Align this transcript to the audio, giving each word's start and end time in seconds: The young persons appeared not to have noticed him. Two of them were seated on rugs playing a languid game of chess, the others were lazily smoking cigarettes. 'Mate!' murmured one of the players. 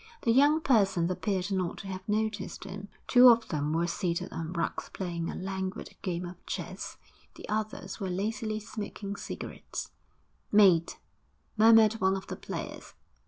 The 0.23 0.31
young 0.31 0.61
persons 0.61 1.11
appeared 1.11 1.51
not 1.51 1.77
to 1.77 1.87
have 1.89 2.09
noticed 2.09 2.63
him. 2.63 2.87
Two 3.05 3.27
of 3.29 3.49
them 3.49 3.71
were 3.71 3.85
seated 3.85 4.33
on 4.33 4.51
rugs 4.51 4.89
playing 4.91 5.29
a 5.29 5.35
languid 5.35 5.91
game 6.01 6.25
of 6.25 6.43
chess, 6.47 6.97
the 7.35 7.47
others 7.47 7.99
were 7.99 8.09
lazily 8.09 8.59
smoking 8.59 9.15
cigarettes. 9.15 9.91
'Mate!' 10.51 10.97
murmured 11.55 12.01
one 12.01 12.15
of 12.17 12.25
the 12.25 12.35
players. 12.35 12.95